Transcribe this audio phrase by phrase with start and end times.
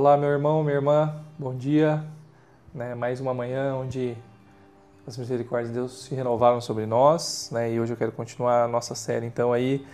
[0.00, 2.02] Olá, meu irmão, minha irmã, bom dia.
[2.72, 4.16] Né, mais uma manhã onde
[5.06, 8.66] as misericórdias de Deus se renovaram sobre nós, né, e hoje eu quero continuar a
[8.66, 9.86] nossa série, então, aí,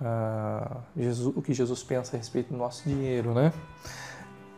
[0.00, 3.52] uh, Jesus, o que Jesus pensa a respeito do nosso dinheiro, né?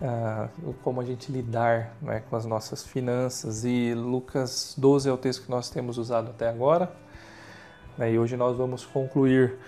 [0.00, 3.64] Uh, como a gente lidar né, com as nossas finanças.
[3.64, 6.92] E Lucas 12 é o texto que nós temos usado até agora.
[7.98, 9.58] Né, e hoje nós vamos concluir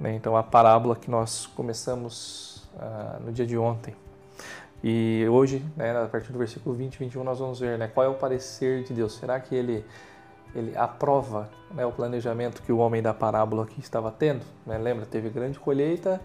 [0.00, 3.94] né, então a parábola que nós começamos uh, no dia de ontem.
[4.82, 8.06] E hoje, né, a partir do versículo 20 e 21, nós vamos ver né, qual
[8.06, 9.14] é o parecer de Deus.
[9.16, 9.84] Será que ele,
[10.54, 14.44] ele aprova né, o planejamento que o homem da parábola aqui estava tendo?
[14.64, 16.20] Né, lembra, teve grande colheita,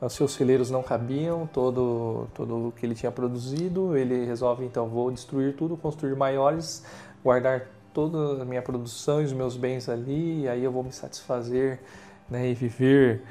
[0.00, 4.88] os seus celeiros não cabiam, todo, todo o que ele tinha produzido, ele resolve então,
[4.88, 6.82] vou destruir tudo, construir maiores,
[7.22, 10.92] guardar toda a minha produção e os meus bens ali, e aí eu vou me
[10.92, 11.80] satisfazer
[12.30, 13.22] né, e viver...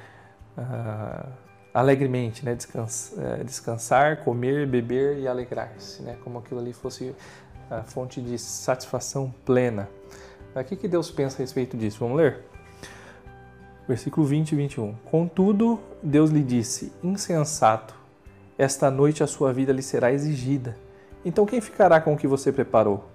[0.55, 2.55] Uh, alegremente, né?
[2.55, 6.17] Descansar, é, descansar, comer, beber e alegrar-se, né?
[6.23, 7.15] Como aquilo ali fosse
[7.69, 9.87] a fonte de satisfação plena.
[10.55, 11.99] O que, que Deus pensa a respeito disso?
[11.99, 12.43] Vamos ler?
[13.87, 14.95] Versículo 20 e 21.
[15.05, 17.95] Contudo, Deus lhe disse: Insensato,
[18.57, 20.75] esta noite a sua vida lhe será exigida.
[21.23, 23.05] Então quem ficará com o que você preparou?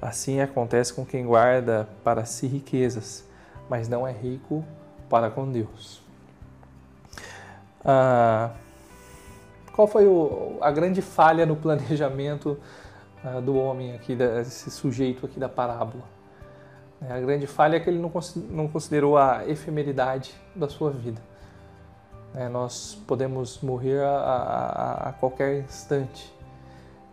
[0.00, 3.24] Assim acontece com quem guarda para si riquezas,
[3.68, 4.64] mas não é rico
[5.08, 6.02] para com Deus.
[7.84, 8.50] Ah,
[9.72, 12.58] qual foi o, a grande falha no planejamento
[13.24, 16.04] ah, do homem aqui, desse sujeito aqui da parábola?
[17.08, 21.20] A grande falha é que ele não considerou a efemeridade da sua vida.
[22.34, 26.32] É, nós podemos morrer a, a, a qualquer instante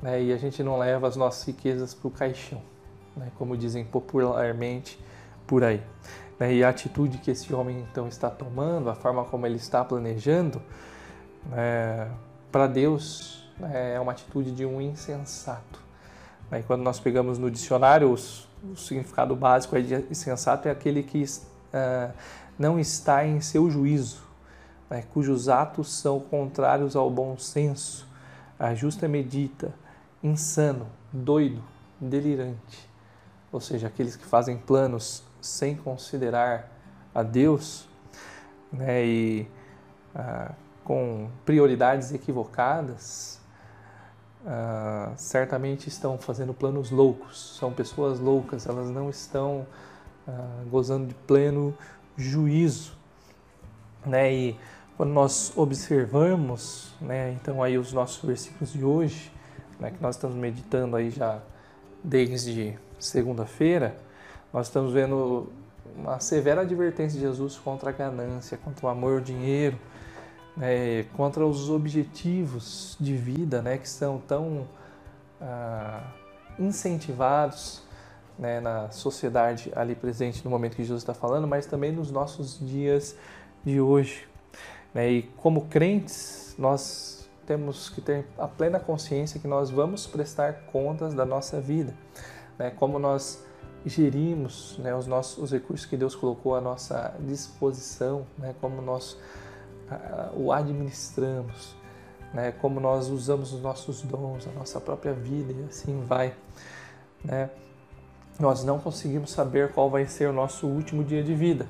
[0.01, 0.21] né?
[0.21, 2.61] e a gente não leva as nossas riquezas para o caixão,
[3.15, 3.31] né?
[3.37, 4.99] como dizem popularmente
[5.47, 5.81] por aí.
[6.39, 6.55] Né?
[6.55, 10.61] E a atitude que esse homem então está tomando, a forma como ele está planejando,
[11.49, 12.09] né?
[12.51, 13.95] para Deus né?
[13.95, 15.81] é uma atitude de um insensato.
[16.49, 16.59] Né?
[16.59, 21.23] E quando nós pegamos no dicionário, os, o significado básico de insensato é aquele que
[21.23, 22.13] uh,
[22.57, 24.21] não está em seu juízo,
[24.89, 25.03] né?
[25.13, 28.07] cujos atos são contrários ao bom senso,
[28.59, 29.73] à justa medita,
[30.23, 31.61] insano, doido,
[31.99, 32.87] delirante.
[33.51, 36.69] Ou seja, aqueles que fazem planos sem considerar
[37.13, 37.87] a Deus
[38.71, 39.47] né, e
[40.15, 40.51] ah,
[40.83, 43.39] com prioridades equivocadas,
[44.45, 47.57] ah, certamente estão fazendo planos loucos.
[47.57, 49.65] São pessoas loucas, elas não estão
[50.27, 51.77] ah, gozando de pleno
[52.15, 52.95] juízo.
[54.05, 54.59] Né, e
[54.95, 59.31] quando nós observamos, né, então aí os nossos versículos de hoje,
[59.79, 61.39] né, que nós estamos meditando aí já
[62.03, 63.97] desde segunda-feira,
[64.53, 65.47] nós estamos vendo
[65.95, 69.77] uma severa advertência de Jesus contra a ganância, contra o amor ao dinheiro,
[70.55, 74.67] né, contra os objetivos de vida né, que são tão
[75.41, 76.01] ah,
[76.59, 77.83] incentivados
[78.37, 82.59] né, na sociedade ali presente no momento que Jesus está falando, mas também nos nossos
[82.59, 83.15] dias
[83.65, 84.27] de hoje.
[84.93, 90.53] Né, e como crentes, nós temos que ter a plena consciência que nós vamos prestar
[90.71, 91.93] contas da nossa vida,
[92.57, 93.43] né, como nós
[93.85, 99.17] gerimos né, os nossos os recursos que Deus colocou à nossa disposição, né, como nós
[100.35, 101.75] o administramos,
[102.33, 106.33] né, como nós usamos os nossos dons, a nossa própria vida e assim vai.
[107.23, 107.49] Né.
[108.39, 111.67] Nós não conseguimos saber qual vai ser o nosso último dia de vida.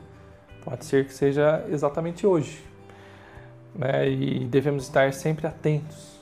[0.64, 2.66] Pode ser que seja exatamente hoje.
[3.74, 6.20] Né, e devemos estar sempre atentos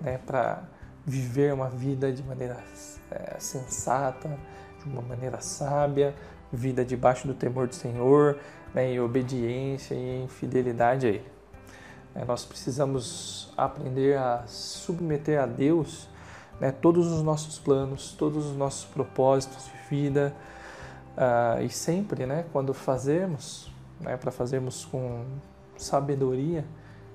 [0.00, 0.62] né, para
[1.04, 2.62] viver uma vida de maneira
[3.10, 4.38] é, sensata,
[4.84, 6.14] de uma maneira sábia,
[6.52, 8.38] vida debaixo do temor do Senhor,
[8.74, 11.34] né, em obediência e em fidelidade a Ele.
[12.14, 16.08] É, nós precisamos aprender a submeter a Deus
[16.60, 20.34] né, todos os nossos planos, todos os nossos propósitos de vida
[21.16, 23.70] uh, e sempre, né, quando fazemos,
[24.00, 25.24] né, para fazermos com
[25.76, 26.64] sabedoria,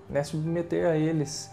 [0.09, 1.49] né, submeter a eles,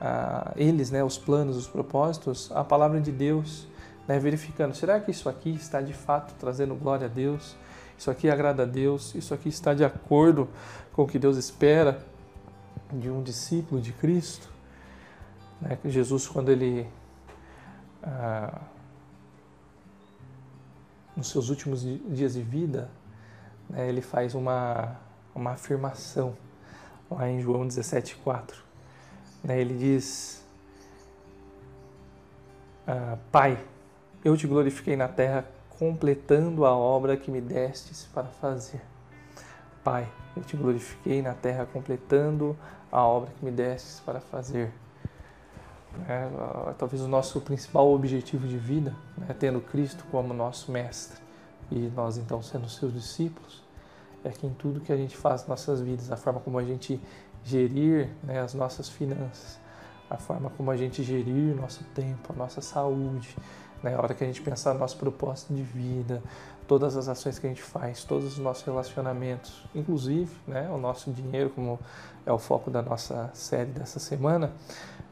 [0.00, 3.66] a eles, né, os planos, os propósitos, a palavra de Deus
[4.06, 7.56] né, verificando, será que isso aqui está de fato trazendo glória a Deus?
[7.98, 9.14] Isso aqui agrada a Deus?
[9.14, 10.48] Isso aqui está de acordo
[10.92, 11.98] com o que Deus espera
[12.92, 14.48] de um discípulo de Cristo?
[15.60, 16.86] Né, Jesus, quando ele,
[18.02, 18.60] ah,
[21.16, 22.90] nos seus últimos dias de vida,
[23.68, 24.96] né, ele faz uma,
[25.34, 26.36] uma afirmação
[27.10, 28.54] lá em João 17,4.
[29.42, 30.44] Né, ele diz:
[32.86, 33.58] ah, Pai,
[34.26, 35.44] eu te glorifiquei na terra,
[35.78, 38.82] completando a obra que me destes para fazer.
[39.84, 42.56] Pai, eu te glorifiquei na terra, completando
[42.90, 44.72] a obra que me destes para fazer.
[46.08, 46.28] né,
[46.76, 51.20] talvez o nosso principal objetivo de vida, né, tendo Cristo como nosso mestre
[51.70, 53.62] e nós então sendo seus discípulos,
[54.24, 57.00] é que em tudo que a gente faz nossas vidas, a forma como a gente
[57.44, 59.60] gerir né, as nossas finanças,
[60.10, 63.36] a forma como a gente gerir nosso tempo, a nossa saúde,
[63.82, 66.22] né, a hora que a gente pensar no nosso propósito de vida,
[66.66, 71.10] todas as ações que a gente faz, todos os nossos relacionamentos, inclusive né, o nosso
[71.10, 71.78] dinheiro, como
[72.24, 74.52] é o foco da nossa série dessa semana,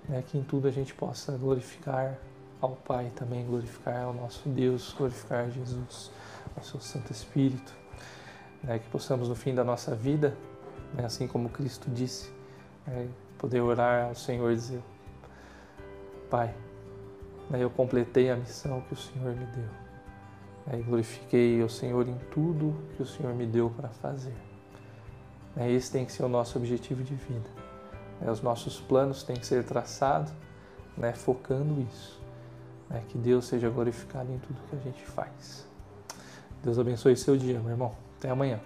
[0.08, 2.18] né, que em tudo a gente possa glorificar
[2.60, 6.10] ao Pai também, glorificar ao nosso Deus, glorificar Jesus,
[6.56, 7.72] ao seu Santo Espírito,
[8.62, 10.36] né, que possamos no fim da nossa vida,
[10.94, 12.32] né, assim como Cristo disse,
[12.86, 13.08] né,
[13.38, 14.82] poder orar ao Senhor e dizer,
[16.30, 16.73] Pai, né,
[17.52, 20.78] eu completei a missão que o Senhor me deu.
[20.78, 24.34] E glorifiquei o Senhor em tudo que o Senhor me deu para fazer.
[25.56, 27.48] Esse tem que ser o nosso objetivo de vida.
[28.20, 30.32] Os nossos planos têm que ser traçados
[30.96, 32.20] né, focando isso.
[32.88, 35.66] Né, que Deus seja glorificado em tudo que a gente faz.
[36.62, 37.94] Deus abençoe seu dia, meu irmão.
[38.18, 38.58] Até amanhã.